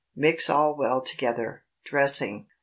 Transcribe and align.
Mix 0.15 0.49
all 0.49 0.75
well 0.75 1.03
together. 1.03 1.63
_Dressing. 1.87 2.45